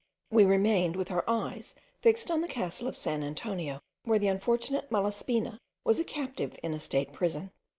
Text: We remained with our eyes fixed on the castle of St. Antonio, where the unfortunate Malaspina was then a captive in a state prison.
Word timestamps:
We 0.31 0.45
remained 0.45 0.95
with 0.95 1.11
our 1.11 1.23
eyes 1.29 1.75
fixed 2.01 2.31
on 2.31 2.41
the 2.41 2.47
castle 2.47 2.87
of 2.87 2.97
St. 2.97 3.23
Antonio, 3.23 3.81
where 4.03 4.17
the 4.17 4.29
unfortunate 4.29 4.89
Malaspina 4.91 5.59
was 5.83 5.97
then 5.97 6.05
a 6.07 6.09
captive 6.09 6.57
in 6.63 6.73
a 6.73 6.79
state 6.79 7.13
prison. 7.13 7.51